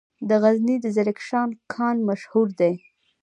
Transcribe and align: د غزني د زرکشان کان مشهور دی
د 0.29 0.31
غزني 0.41 0.75
د 0.81 0.85
زرکشان 0.97 1.49
کان 1.73 1.95
مشهور 2.09 2.47
دی 2.59 2.73